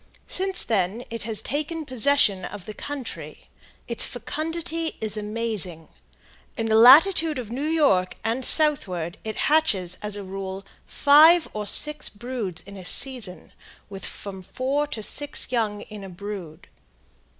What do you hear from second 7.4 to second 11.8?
New York and southward it hatches, as a rule, five or